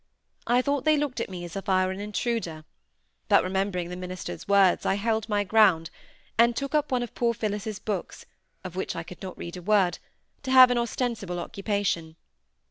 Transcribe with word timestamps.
I 0.47 0.63
thought 0.63 0.83
they 0.83 0.97
looked 0.97 1.19
at 1.19 1.29
me 1.29 1.45
as 1.45 1.55
if 1.55 1.69
I 1.69 1.85
were 1.85 1.91
an 1.91 1.99
intruder, 1.99 2.65
but 3.29 3.43
remembering 3.43 3.89
the 3.89 3.95
minister's 3.95 4.47
words 4.47 4.83
I 4.83 4.95
held 4.95 5.29
my 5.29 5.43
ground, 5.43 5.91
and 6.39 6.55
took 6.55 6.73
up 6.73 6.91
one 6.91 7.03
of 7.03 7.13
poor 7.13 7.35
Phillis's 7.35 7.77
books 7.77 8.25
(of 8.63 8.75
which 8.75 8.95
I 8.95 9.03
could 9.03 9.21
not 9.21 9.37
read 9.37 9.57
a 9.57 9.61
word) 9.61 9.99
to 10.41 10.49
have 10.49 10.71
an 10.71 10.79
ostensible 10.79 11.39
occupation. 11.39 12.15